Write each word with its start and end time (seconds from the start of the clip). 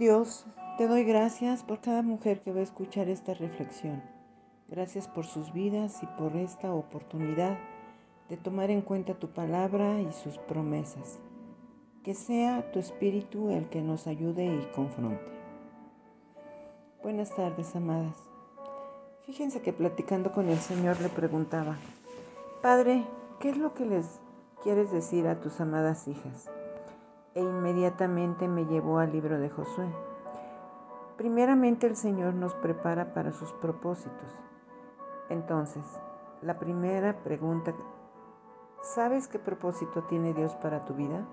Dios, 0.00 0.46
te 0.78 0.88
doy 0.88 1.04
gracias 1.04 1.62
por 1.62 1.82
cada 1.82 2.00
mujer 2.00 2.40
que 2.40 2.54
va 2.54 2.60
a 2.60 2.62
escuchar 2.62 3.10
esta 3.10 3.34
reflexión. 3.34 4.02
Gracias 4.66 5.06
por 5.06 5.26
sus 5.26 5.52
vidas 5.52 6.02
y 6.02 6.06
por 6.06 6.36
esta 6.36 6.72
oportunidad 6.72 7.58
de 8.30 8.38
tomar 8.38 8.70
en 8.70 8.80
cuenta 8.80 9.18
tu 9.18 9.28
palabra 9.28 10.00
y 10.00 10.10
sus 10.12 10.38
promesas. 10.38 11.18
Que 12.02 12.14
sea 12.14 12.72
tu 12.72 12.78
espíritu 12.78 13.50
el 13.50 13.68
que 13.68 13.82
nos 13.82 14.06
ayude 14.06 14.46
y 14.46 14.74
confronte. 14.74 15.20
Buenas 17.02 17.36
tardes, 17.36 17.76
amadas. 17.76 18.16
Fíjense 19.26 19.60
que 19.60 19.74
platicando 19.74 20.32
con 20.32 20.48
el 20.48 20.60
Señor 20.60 20.98
le 21.02 21.10
preguntaba, 21.10 21.76
Padre, 22.62 23.04
¿qué 23.38 23.50
es 23.50 23.58
lo 23.58 23.74
que 23.74 23.84
les 23.84 24.18
quieres 24.62 24.90
decir 24.92 25.26
a 25.26 25.42
tus 25.42 25.60
amadas 25.60 26.08
hijas? 26.08 26.48
E 27.34 27.40
inmediatamente 27.40 28.48
me 28.48 28.66
llevó 28.66 28.98
al 28.98 29.12
libro 29.12 29.38
de 29.38 29.50
Josué. 29.50 29.86
Primeramente 31.16 31.86
el 31.86 31.96
Señor 31.96 32.34
nos 32.34 32.54
prepara 32.54 33.14
para 33.14 33.32
sus 33.32 33.52
propósitos. 33.52 34.36
Entonces, 35.28 35.84
la 36.42 36.58
primera 36.58 37.22
pregunta 37.22 37.74
¿Sabes 38.82 39.28
qué 39.28 39.38
propósito 39.38 40.04
tiene 40.04 40.32
Dios 40.32 40.54
para 40.54 40.86
tu 40.86 40.94
vida? 40.94 41.26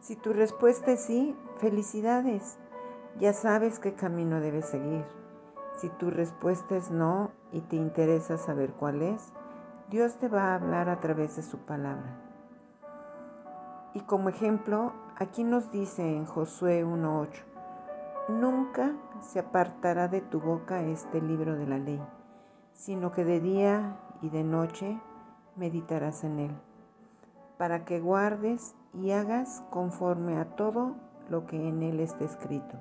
Si 0.00 0.16
tu 0.16 0.32
respuesta 0.32 0.90
es 0.90 1.04
sí, 1.04 1.36
felicidades. 1.58 2.58
Ya 3.20 3.32
sabes 3.32 3.78
qué 3.78 3.94
camino 3.94 4.40
debes 4.40 4.66
seguir. 4.66 5.04
Si 5.76 5.88
tu 5.88 6.10
respuesta 6.10 6.76
es 6.76 6.90
no 6.90 7.30
y 7.52 7.60
te 7.60 7.76
interesa 7.76 8.38
saber 8.38 8.72
cuál 8.72 9.02
es, 9.02 9.32
Dios 9.88 10.16
te 10.18 10.28
va 10.28 10.48
a 10.48 10.54
hablar 10.56 10.88
a 10.88 10.98
través 10.98 11.36
de 11.36 11.42
su 11.42 11.58
palabra. 11.58 12.18
Y 13.94 14.00
como 14.00 14.28
ejemplo, 14.28 14.92
aquí 15.16 15.44
nos 15.44 15.70
dice 15.70 16.16
en 16.16 16.26
Josué 16.26 16.84
1.8, 16.84 17.44
nunca 18.28 18.92
se 19.20 19.38
apartará 19.38 20.08
de 20.08 20.20
tu 20.20 20.40
boca 20.40 20.82
este 20.82 21.22
libro 21.22 21.54
de 21.54 21.66
la 21.68 21.78
ley, 21.78 22.02
sino 22.72 23.12
que 23.12 23.24
de 23.24 23.38
día 23.38 23.96
y 24.20 24.30
de 24.30 24.42
noche 24.42 25.00
meditarás 25.54 26.24
en 26.24 26.40
él, 26.40 26.50
para 27.56 27.84
que 27.84 28.00
guardes 28.00 28.74
y 28.92 29.12
hagas 29.12 29.62
conforme 29.70 30.38
a 30.38 30.56
todo 30.56 30.96
lo 31.28 31.46
que 31.46 31.68
en 31.68 31.84
él 31.84 32.00
está 32.00 32.24
escrito, 32.24 32.76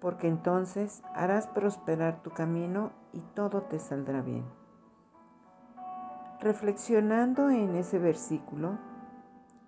porque 0.00 0.28
entonces 0.28 1.02
harás 1.14 1.46
prosperar 1.46 2.22
tu 2.22 2.30
camino 2.30 2.90
y 3.14 3.20
todo 3.20 3.62
te 3.62 3.78
saldrá 3.78 4.20
bien. 4.20 4.44
Reflexionando 6.40 7.48
en 7.48 7.74
ese 7.74 7.98
versículo 7.98 8.78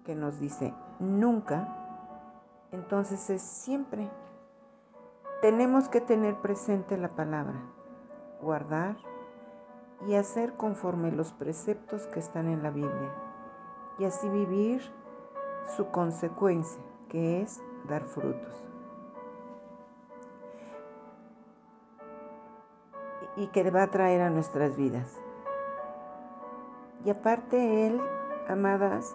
que 0.08 0.14
nos 0.14 0.40
dice 0.40 0.72
nunca, 1.00 1.68
entonces 2.72 3.28
es 3.28 3.42
siempre. 3.42 4.08
Tenemos 5.42 5.90
que 5.90 6.00
tener 6.00 6.36
presente 6.36 6.96
la 6.96 7.10
palabra, 7.10 7.60
guardar, 8.40 8.96
y 10.06 10.14
hacer 10.14 10.54
conforme 10.54 11.12
los 11.12 11.34
preceptos 11.34 12.06
que 12.06 12.20
están 12.20 12.48
en 12.48 12.62
la 12.62 12.70
Biblia 12.70 13.12
y 13.98 14.06
así 14.06 14.30
vivir 14.30 14.80
su 15.76 15.90
consecuencia, 15.90 16.82
que 17.10 17.42
es 17.42 17.62
dar 17.86 18.04
frutos. 18.04 18.66
Y 23.36 23.48
que 23.48 23.70
va 23.70 23.82
a 23.82 23.90
traer 23.90 24.22
a 24.22 24.30
nuestras 24.30 24.74
vidas. 24.74 25.14
Y 27.04 27.10
aparte 27.10 27.86
Él, 27.86 28.00
amadas, 28.48 29.14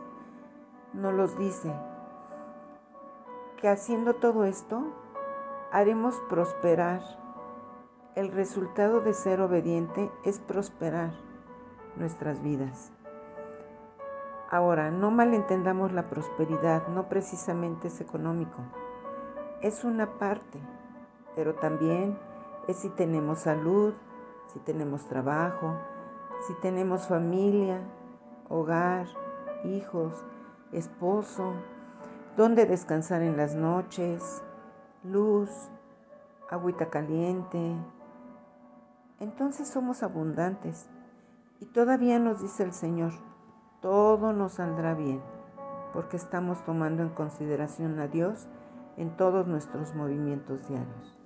nos 0.94 1.14
los 1.14 1.38
dice, 1.38 1.74
que 3.58 3.70
haciendo 3.70 4.16
todo 4.16 4.46
esto, 4.46 4.84
haremos 5.72 6.22
prosperar 6.30 7.02
el 8.16 8.32
resultado 8.32 9.02
de 9.02 9.14
ser 9.14 9.42
obediente 9.42 10.12
es 10.24 10.40
prosperar 10.40 11.14
nuestras 11.96 12.44
vidas. 12.44 12.92
Ahora, 14.52 14.92
no 14.92 15.10
malentendamos 15.10 15.92
la 15.94 16.10
prosperidad, 16.10 16.88
no 16.90 17.10
precisamente 17.10 17.88
es 17.88 18.02
económico. 18.02 18.60
Es 19.62 19.84
una 19.84 20.20
parte, 20.20 20.60
pero 21.36 21.56
también 21.56 22.20
es 22.68 22.78
si 22.78 22.90
tenemos 22.90 23.40
salud, 23.40 23.96
si 24.46 24.60
tenemos 24.60 25.08
trabajo, 25.08 25.76
si 26.46 26.54
tenemos 26.56 27.08
familia, 27.08 27.82
hogar, 28.48 29.08
hijos, 29.64 30.24
esposo, 30.74 31.54
dónde 32.36 32.66
descansar 32.66 33.22
en 33.22 33.38
las 33.38 33.56
noches, 33.56 34.44
luz, 35.04 35.50
agüita 36.50 36.90
caliente, 36.90 37.78
entonces 39.20 39.68
somos 39.68 40.02
abundantes. 40.04 40.90
Y 41.60 41.66
todavía 41.66 42.18
nos 42.20 42.42
dice 42.42 42.64
el 42.64 42.74
Señor, 42.74 43.14
todo 43.82 44.34
nos 44.34 44.54
saldrá 44.54 44.96
bien, 44.96 45.22
porque 45.94 46.18
estamos 46.18 46.64
tomando 46.66 47.04
en 47.04 47.10
consideración 47.10 48.00
a 48.00 48.08
Dios 48.08 48.48
en 48.98 49.16
todos 49.16 49.48
nuestros 49.48 49.96
movimientos 49.96 50.68
diarios. 50.68 51.18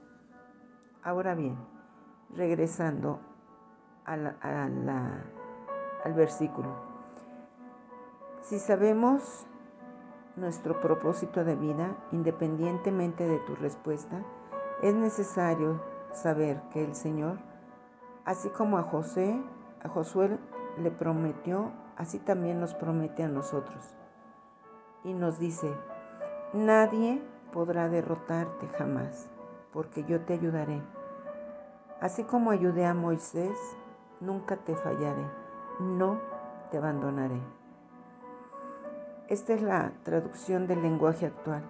Ahora 1.03 1.36
bien, 1.36 1.57
regresando 2.36 3.19
al 4.06 4.36
versículo, 6.16 6.75
si 8.47 8.59
sabemos 8.59 9.46
nuestro 10.35 10.80
propósito 10.81 11.44
de 11.44 11.56
vida, 11.56 11.96
independientemente 12.12 13.28
de 13.28 13.40
tu 13.40 13.56
respuesta, 13.56 14.24
es 14.81 14.94
necesario 14.94 15.81
saber 16.12 16.62
que 16.72 16.84
el 16.84 16.96
Señor 16.96 17.40
Así 18.28 18.50
como 18.50 18.78
a 18.78 18.84
José, 18.84 19.41
a 19.81 19.88
Josué 19.88 20.38
le 20.78 20.91
prometió, 20.91 21.72
así 21.96 22.19
también 22.19 22.59
nos 22.59 22.74
promete 22.74 23.24
a 23.24 23.30
nosotros. 23.30 23.96
Y 25.06 25.13
nos 25.13 25.40
dice, 25.40 25.74
nadie 26.52 27.24
podrá 27.53 27.88
derrotarte 27.88 28.68
jamás, 28.78 29.30
porque 29.72 30.03
yo 30.03 30.25
te 30.25 30.34
ayudaré. 30.34 30.81
Así 32.02 32.25
como 32.25 32.52
ayudé 32.52 32.86
a 32.86 32.94
Moisés, 32.94 33.57
nunca 34.19 34.57
te 34.57 34.75
fallaré, 34.75 35.24
no 35.80 36.19
te 36.69 36.80
abandonaré. 36.80 37.56
Esta 39.30 39.56
es 39.56 39.62
la 39.62 39.92
traducción 40.04 40.68
del 40.68 40.82
lenguaje 40.82 41.26
actual. 41.26 41.62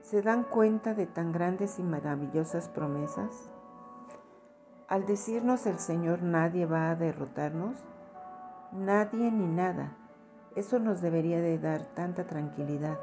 ¿Se 0.00 0.22
dan 0.22 0.44
cuenta 0.44 0.94
de 0.94 1.06
tan 1.06 1.30
grandes 1.30 1.78
y 1.78 1.82
maravillosas 1.82 2.70
promesas? 2.70 3.50
Al 4.88 5.04
decirnos 5.04 5.66
el 5.66 5.78
Señor 5.78 6.22
nadie 6.22 6.64
va 6.64 6.88
a 6.88 6.96
derrotarnos, 6.96 7.76
nadie 8.72 9.30
ni 9.30 9.46
nada, 9.46 9.94
eso 10.56 10.78
nos 10.78 11.02
debería 11.02 11.42
de 11.42 11.58
dar 11.58 11.84
tanta 11.84 12.26
tranquilidad 12.26 12.98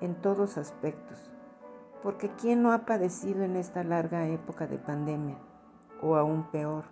en 0.00 0.14
todos 0.14 0.56
aspectos, 0.56 1.30
porque 2.02 2.30
¿quién 2.40 2.62
no 2.62 2.72
ha 2.72 2.86
padecido 2.86 3.44
en 3.44 3.56
esta 3.56 3.84
larga 3.84 4.26
época 4.26 4.66
de 4.66 4.78
pandemia? 4.78 5.36
O 6.00 6.16
aún 6.16 6.50
peor, 6.50 6.84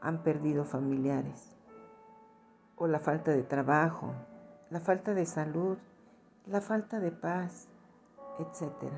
han 0.00 0.22
perdido 0.22 0.64
familiares, 0.64 1.54
o 2.76 2.86
la 2.86 3.00
falta 3.00 3.32
de 3.32 3.42
trabajo, 3.42 4.14
la 4.70 4.80
falta 4.80 5.14
de 5.14 5.26
salud, 5.26 5.78
la 6.46 6.60
falta 6.60 7.00
de 7.00 7.12
paz, 7.12 7.68
etc. 8.38 8.92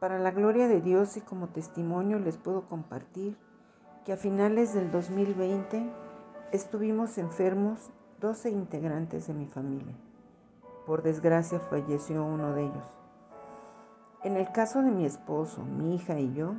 Para 0.00 0.18
la 0.18 0.30
gloria 0.30 0.68
de 0.68 0.80
Dios 0.80 1.16
y 1.16 1.20
como 1.20 1.48
testimonio 1.48 2.18
les 2.18 2.36
puedo 2.36 2.68
compartir 2.68 3.36
que 4.04 4.12
a 4.12 4.16
finales 4.16 4.74
del 4.74 4.90
2020 4.90 5.90
estuvimos 6.52 7.18
enfermos 7.18 7.90
12 8.20 8.50
integrantes 8.50 9.26
de 9.26 9.34
mi 9.34 9.46
familia. 9.46 9.94
Por 10.86 11.02
desgracia 11.02 11.58
falleció 11.58 12.24
uno 12.24 12.52
de 12.52 12.64
ellos. 12.64 12.86
En 14.22 14.36
el 14.36 14.50
caso 14.52 14.82
de 14.82 14.90
mi 14.90 15.04
esposo, 15.04 15.62
mi 15.64 15.94
hija 15.94 16.18
y 16.18 16.34
yo, 16.34 16.54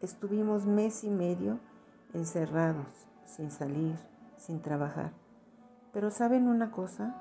estuvimos 0.00 0.66
mes 0.66 1.04
y 1.04 1.10
medio 1.10 1.58
encerrados, 2.14 3.08
sin 3.24 3.50
salir, 3.50 3.96
sin 4.36 4.60
trabajar. 4.60 5.12
Pero 5.96 6.10
¿saben 6.10 6.46
una 6.46 6.72
cosa? 6.72 7.14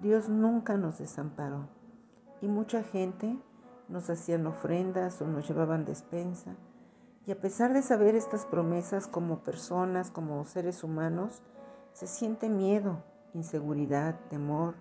Dios 0.00 0.28
nunca 0.28 0.76
nos 0.76 0.98
desamparó. 0.98 1.66
Y 2.40 2.46
mucha 2.46 2.84
gente 2.84 3.36
nos 3.88 4.08
hacían 4.08 4.46
ofrendas 4.46 5.20
o 5.20 5.26
nos 5.26 5.48
llevaban 5.48 5.84
despensa 5.84 6.54
y 7.26 7.32
a 7.32 7.40
pesar 7.40 7.72
de 7.72 7.82
saber 7.82 8.14
estas 8.14 8.46
promesas 8.46 9.08
como 9.08 9.38
personas, 9.38 10.12
como 10.12 10.44
seres 10.44 10.84
humanos, 10.84 11.42
se 11.92 12.06
siente 12.06 12.48
miedo, 12.48 13.02
inseguridad, 13.32 14.14
temor, 14.30 14.74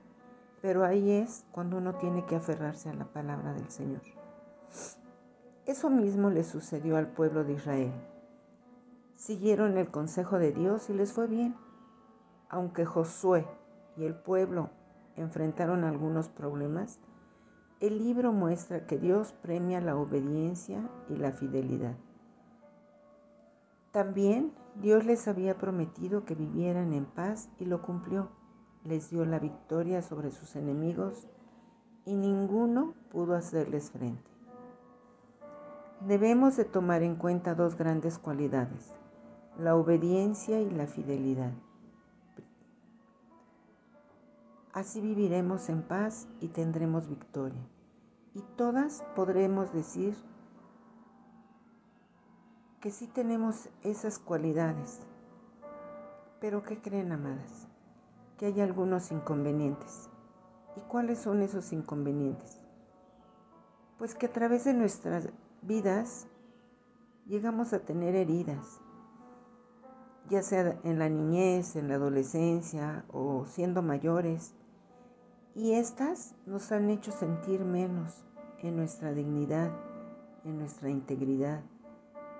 pero 0.62 0.86
ahí 0.86 1.09
es 1.09 1.44
cuando 1.51 1.77
uno 1.77 1.95
tiene 1.95 2.27
que 2.27 2.36
aferrarse 2.36 2.91
a 2.91 2.94
la 2.94 3.06
palabra 3.06 3.53
del 3.53 3.71
Señor. 3.71 4.01
Eso 5.65 5.89
mismo 5.89 6.29
le 6.29 6.44
sucedió 6.44 6.97
al 6.97 7.07
pueblo 7.07 7.44
de 7.44 7.53
Israel. 7.53 7.94
Siguieron 9.15 9.79
el 9.79 9.89
consejo 9.89 10.38
de 10.38 10.51
Dios 10.51 10.91
y 10.91 10.94
les 10.94 11.13
fue 11.13 11.25
bien. 11.25 11.56
Aunque 12.53 12.85
Josué 12.85 13.47
y 13.97 14.03
el 14.03 14.13
pueblo 14.13 14.69
enfrentaron 15.15 15.83
algunos 15.83 16.29
problemas, 16.29 17.00
el 17.79 17.97
libro 17.97 18.31
muestra 18.31 18.85
que 18.85 19.00
Dios 19.00 19.33
premia 19.41 19.81
la 19.81 19.95
obediencia 19.95 20.88
y 21.09 21.15
la 21.15 21.31
fidelidad. 21.31 21.95
También 23.91 24.53
Dios 24.75 25.03
les 25.03 25.27
había 25.27 25.57
prometido 25.57 26.25
que 26.25 26.35
vivieran 26.35 26.94
en 26.94 27.05
paz 27.05 27.50
y 27.57 27.65
lo 27.65 27.81
cumplió. 27.81 28.29
Les 28.83 29.09
dio 29.09 29.25
la 29.25 29.39
victoria 29.39 30.03
sobre 30.03 30.29
sus 30.29 30.55
enemigos 30.55 31.27
y 32.05 32.13
ninguno 32.13 32.94
pudo 33.09 33.33
hacerles 33.33 33.89
frente. 33.89 34.29
Debemos 36.01 36.55
de 36.55 36.65
tomar 36.65 37.01
en 37.01 37.15
cuenta 37.15 37.55
dos 37.55 37.77
grandes 37.77 38.19
cualidades, 38.19 38.94
la 39.57 39.75
obediencia 39.75 40.61
y 40.61 40.69
la 40.69 40.85
fidelidad. 40.85 41.53
Así 44.73 45.01
viviremos 45.01 45.69
en 45.69 45.83
paz 45.83 46.27
y 46.41 46.47
tendremos 46.47 47.07
victoria. 47.07 47.61
Y 48.33 48.41
todas 48.57 49.03
podremos 49.15 49.71
decir 49.71 50.15
que 52.81 52.89
sí 52.89 53.05
tenemos 53.05 53.69
esas 53.83 54.17
cualidades. 54.17 55.01
Pero 56.41 56.63
¿qué 56.63 56.81
creen, 56.81 57.11
amadas? 57.11 57.67
Que 58.39 58.47
hay 58.47 58.61
algunos 58.61 59.11
inconvenientes. 59.11 60.09
¿Y 60.75 60.81
cuáles 60.81 61.19
son 61.19 61.43
esos 61.43 61.71
inconvenientes? 61.71 62.57
Pues 63.99 64.15
que 64.15 64.25
a 64.25 64.33
través 64.33 64.63
de 64.63 64.73
nuestras 64.73 65.29
vidas 65.61 66.25
llegamos 67.27 67.73
a 67.73 67.79
tener 67.85 68.15
heridas, 68.15 68.81
ya 70.29 70.41
sea 70.41 70.79
en 70.83 70.97
la 70.97 71.09
niñez, 71.09 71.75
en 71.75 71.89
la 71.89 71.95
adolescencia 71.95 73.05
o 73.13 73.45
siendo 73.45 73.83
mayores, 73.83 74.55
y 75.55 75.73
estas 75.73 76.33
nos 76.45 76.71
han 76.71 76.89
hecho 76.89 77.11
sentir 77.11 77.63
menos 77.63 78.23
en 78.59 78.75
nuestra 78.75 79.13
dignidad, 79.13 79.71
en 80.44 80.57
nuestra 80.57 80.89
integridad 80.89 81.61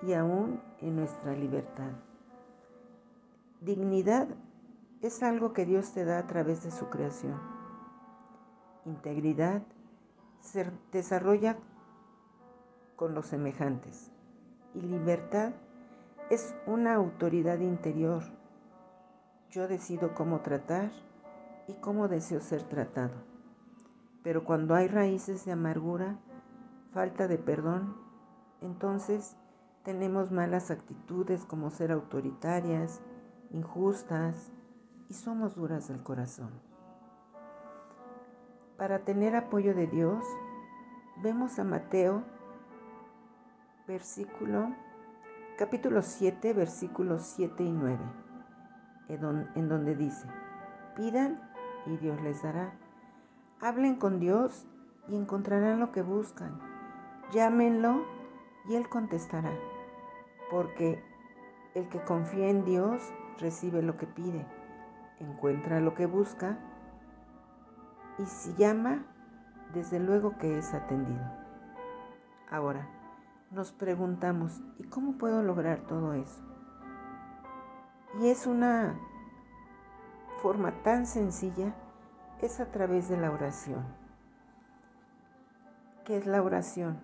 y 0.02 0.14
aún 0.14 0.60
en 0.80 0.96
nuestra 0.96 1.32
libertad. 1.34 1.92
Dignidad 3.60 4.28
es 5.00 5.22
algo 5.22 5.52
que 5.52 5.64
Dios 5.64 5.92
te 5.92 6.04
da 6.04 6.18
a 6.18 6.26
través 6.26 6.64
de 6.64 6.70
su 6.70 6.88
creación. 6.88 7.40
Integridad 8.84 9.62
se 10.40 10.70
desarrolla 10.92 11.56
con 12.96 13.14
los 13.14 13.26
semejantes. 13.26 14.10
Y 14.74 14.80
libertad 14.80 15.52
es 16.30 16.54
una 16.66 16.94
autoridad 16.94 17.60
interior. 17.60 18.22
Yo 19.50 19.68
decido 19.68 20.14
cómo 20.14 20.40
tratar 20.40 20.90
y 21.66 21.74
cómo 21.74 22.08
deseo 22.08 22.40
ser 22.40 22.62
tratado. 22.62 23.14
Pero 24.22 24.44
cuando 24.44 24.74
hay 24.74 24.88
raíces 24.88 25.44
de 25.44 25.52
amargura, 25.52 26.18
falta 26.92 27.28
de 27.28 27.38
perdón, 27.38 27.96
entonces 28.60 29.36
tenemos 29.82 30.30
malas 30.30 30.70
actitudes 30.70 31.44
como 31.44 31.70
ser 31.70 31.92
autoritarias, 31.92 33.02
injustas 33.50 34.50
y 35.08 35.14
somos 35.14 35.54
duras 35.56 35.88
del 35.88 36.02
corazón. 36.02 36.50
Para 38.78 39.00
tener 39.00 39.36
apoyo 39.36 39.74
de 39.74 39.86
Dios, 39.86 40.24
vemos 41.22 41.58
a 41.58 41.64
Mateo, 41.64 42.24
versículo, 43.86 44.74
capítulo 45.58 46.02
7, 46.02 46.54
versículos 46.54 47.22
7 47.36 47.62
y 47.62 47.72
9, 47.72 47.98
en 49.08 49.68
donde 49.68 49.94
dice, 49.94 50.26
pidan 50.96 51.53
y 51.86 51.96
Dios 51.96 52.20
les 52.22 52.42
dará. 52.42 52.72
Hablen 53.60 53.96
con 53.96 54.20
Dios 54.20 54.66
y 55.08 55.16
encontrarán 55.16 55.80
lo 55.80 55.92
que 55.92 56.02
buscan. 56.02 56.58
Llámenlo 57.32 58.04
y 58.68 58.74
Él 58.74 58.88
contestará. 58.88 59.52
Porque 60.50 61.02
el 61.74 61.88
que 61.88 62.00
confía 62.02 62.48
en 62.48 62.64
Dios 62.64 63.02
recibe 63.38 63.82
lo 63.82 63.96
que 63.96 64.06
pide, 64.06 64.46
encuentra 65.18 65.80
lo 65.80 65.94
que 65.94 66.06
busca 66.06 66.58
y 68.18 68.26
si 68.26 68.54
llama, 68.54 69.04
desde 69.72 69.98
luego 69.98 70.38
que 70.38 70.58
es 70.58 70.72
atendido. 70.72 71.24
Ahora, 72.48 72.86
nos 73.50 73.72
preguntamos, 73.72 74.62
¿y 74.78 74.84
cómo 74.84 75.18
puedo 75.18 75.42
lograr 75.42 75.80
todo 75.80 76.12
eso? 76.14 76.42
Y 78.20 78.28
es 78.28 78.46
una 78.46 78.96
forma 80.44 80.82
tan 80.82 81.06
sencilla 81.06 81.74
es 82.42 82.60
a 82.60 82.70
través 82.70 83.08
de 83.08 83.16
la 83.16 83.30
oración. 83.30 83.82
¿Qué 86.04 86.18
es 86.18 86.26
la 86.26 86.42
oración? 86.42 87.00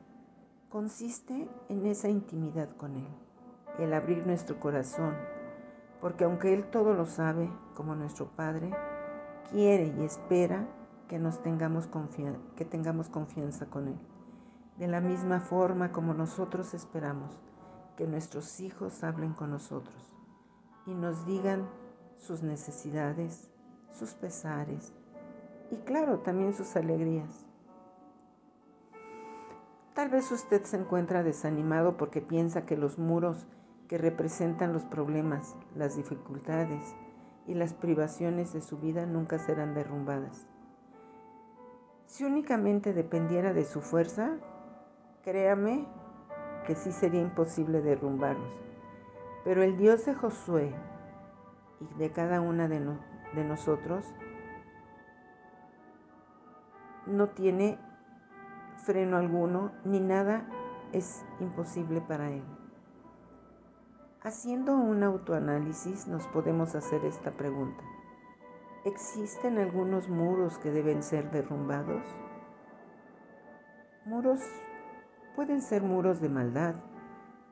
Consiste 0.68 1.48
en 1.70 1.86
esa 1.86 2.10
intimidad 2.10 2.68
con 2.76 2.96
Él, 2.96 3.08
el 3.78 3.94
abrir 3.94 4.26
nuestro 4.26 4.60
corazón, 4.60 5.16
porque 6.02 6.24
aunque 6.24 6.52
Él 6.52 6.68
todo 6.68 6.92
lo 6.92 7.06
sabe, 7.06 7.50
como 7.74 7.94
nuestro 7.94 8.26
Padre, 8.36 8.72
quiere 9.50 9.86
y 9.86 10.04
espera 10.04 10.68
que, 11.08 11.18
nos 11.18 11.42
tengamos, 11.42 11.88
que 12.56 12.66
tengamos 12.66 13.08
confianza 13.08 13.70
con 13.70 13.88
Él. 13.88 13.98
De 14.76 14.86
la 14.86 15.00
misma 15.00 15.40
forma 15.40 15.92
como 15.92 16.12
nosotros 16.12 16.74
esperamos 16.74 17.40
que 17.96 18.06
nuestros 18.06 18.60
hijos 18.60 19.02
hablen 19.02 19.32
con 19.32 19.50
nosotros 19.50 20.14
y 20.84 20.92
nos 20.92 21.24
digan 21.24 21.79
sus 22.20 22.42
necesidades, 22.42 23.50
sus 23.92 24.14
pesares 24.14 24.92
y 25.70 25.76
claro, 25.76 26.18
también 26.18 26.54
sus 26.54 26.76
alegrías. 26.76 27.46
Tal 29.94 30.08
vez 30.08 30.30
usted 30.30 30.62
se 30.64 30.76
encuentra 30.76 31.22
desanimado 31.22 31.96
porque 31.96 32.20
piensa 32.20 32.62
que 32.62 32.76
los 32.76 32.98
muros 32.98 33.46
que 33.88 33.98
representan 33.98 34.72
los 34.72 34.84
problemas, 34.84 35.56
las 35.74 35.96
dificultades 35.96 36.94
y 37.46 37.54
las 37.54 37.74
privaciones 37.74 38.52
de 38.52 38.60
su 38.60 38.78
vida 38.78 39.06
nunca 39.06 39.38
serán 39.38 39.74
derrumbadas. 39.74 40.46
Si 42.06 42.24
únicamente 42.24 42.92
dependiera 42.92 43.52
de 43.52 43.64
su 43.64 43.80
fuerza, 43.80 44.36
créame 45.22 45.86
que 46.66 46.74
sí 46.74 46.92
sería 46.92 47.20
imposible 47.20 47.80
derrumbarlos. 47.80 48.52
Pero 49.44 49.62
el 49.62 49.76
Dios 49.76 50.06
de 50.06 50.14
Josué 50.14 50.74
y 51.80 51.98
de 51.98 52.12
cada 52.12 52.40
una 52.40 52.68
de, 52.68 52.80
de 53.34 53.44
nosotros 53.44 54.04
no 57.06 57.28
tiene 57.30 57.78
freno 58.76 59.16
alguno 59.16 59.72
ni 59.84 60.00
nada 60.00 60.46
es 60.92 61.24
imposible 61.40 62.00
para 62.00 62.30
él. 62.30 62.44
Haciendo 64.22 64.76
un 64.76 65.02
autoanálisis 65.02 66.06
nos 66.06 66.26
podemos 66.28 66.74
hacer 66.74 67.04
esta 67.04 67.32
pregunta. 67.32 67.82
¿Existen 68.84 69.58
algunos 69.58 70.08
muros 70.08 70.58
que 70.58 70.70
deben 70.70 71.02
ser 71.02 71.30
derrumbados? 71.30 72.02
Muros 74.04 74.40
pueden 75.36 75.62
ser 75.62 75.82
muros 75.82 76.20
de 76.20 76.28
maldad, 76.28 76.74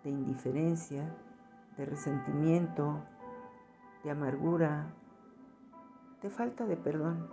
de 0.04 0.10
indiferencia, 0.10 1.14
de 1.76 1.84
resentimiento, 1.84 3.02
de 4.08 4.12
amargura, 4.12 4.86
de 6.22 6.30
falta 6.30 6.64
de 6.64 6.78
perdón. 6.78 7.28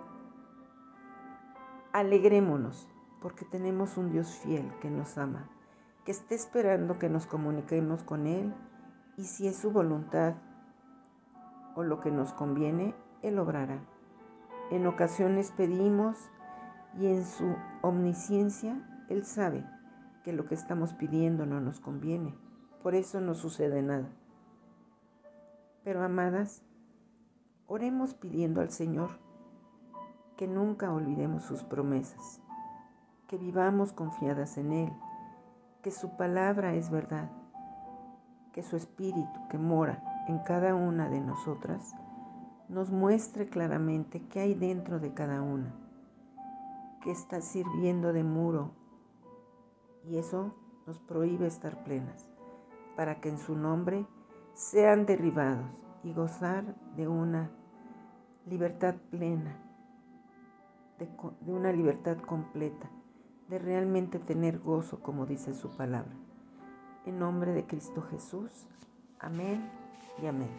Alegrémonos 1.93 2.89
porque 3.21 3.45
tenemos 3.45 3.95
un 3.95 4.11
Dios 4.11 4.27
fiel 4.43 4.69
que 4.81 4.89
nos 4.89 5.17
ama, 5.17 5.47
que 6.03 6.11
está 6.11 6.35
esperando 6.35 6.99
que 6.99 7.07
nos 7.07 7.27
comuniquemos 7.27 8.03
con 8.03 8.27
Él 8.27 8.53
y 9.15 9.23
si 9.23 9.47
es 9.47 9.55
su 9.55 9.71
voluntad 9.71 10.35
o 11.75 11.83
lo 11.83 12.01
que 12.01 12.11
nos 12.11 12.33
conviene, 12.33 12.93
Él 13.21 13.39
obrará. 13.39 13.79
En 14.69 14.85
ocasiones 14.85 15.53
pedimos 15.55 16.17
y 16.99 17.07
en 17.07 17.23
su 17.23 17.55
omnisciencia 17.83 19.05
Él 19.07 19.23
sabe 19.23 19.65
que 20.25 20.33
lo 20.33 20.45
que 20.45 20.55
estamos 20.55 20.93
pidiendo 20.93 21.45
no 21.45 21.61
nos 21.61 21.79
conviene. 21.79 22.35
Por 22.83 22.95
eso 22.95 23.21
no 23.21 23.33
sucede 23.33 23.81
nada. 23.81 24.09
Pero 25.85 26.03
amadas, 26.03 26.63
oremos 27.67 28.15
pidiendo 28.15 28.59
al 28.59 28.71
Señor 28.71 29.11
que 30.35 30.47
nunca 30.47 30.91
olvidemos 30.91 31.43
sus 31.43 31.63
promesas, 31.63 32.41
que 33.27 33.37
vivamos 33.37 33.93
confiadas 33.93 34.57
en 34.57 34.73
Él, 34.73 34.93
que 35.83 35.91
su 35.91 36.17
palabra 36.17 36.73
es 36.73 36.89
verdad, 36.89 37.29
que 38.51 38.63
su 38.63 38.75
espíritu 38.75 39.47
que 39.47 39.59
mora 39.59 40.03
en 40.27 40.39
cada 40.39 40.73
una 40.73 41.07
de 41.07 41.21
nosotras 41.21 41.93
nos 42.67 42.89
muestre 42.89 43.47
claramente 43.47 44.27
qué 44.27 44.39
hay 44.39 44.55
dentro 44.55 44.99
de 44.99 45.13
cada 45.13 45.43
una, 45.43 45.71
que 47.03 47.11
está 47.11 47.41
sirviendo 47.41 48.11
de 48.11 48.23
muro 48.23 48.71
y 50.03 50.17
eso 50.17 50.55
nos 50.87 50.97
prohíbe 50.97 51.45
estar 51.45 51.83
plenas, 51.83 52.27
para 52.95 53.21
que 53.21 53.29
en 53.29 53.37
su 53.37 53.55
nombre 53.55 54.07
sean 54.55 55.05
derribados 55.05 55.69
y 56.01 56.13
gozar 56.13 56.63
de 56.95 57.09
una 57.09 57.51
libertad 58.45 58.95
plena, 59.11 59.57
de, 60.97 61.51
una 61.51 61.73
libertad 61.73 62.17
completa, 62.19 62.89
de 63.49 63.59
realmente 63.59 64.17
tener 64.17 64.59
gozo 64.59 65.01
como 65.01 65.25
dice 65.25 65.53
su 65.53 65.75
palabra. 65.75 66.15
En 67.05 67.19
nombre 67.19 67.51
de 67.51 67.67
Cristo 67.67 68.01
Jesús. 68.01 68.65
Amén 69.19 69.69
y 70.23 70.25
amén. 70.25 70.49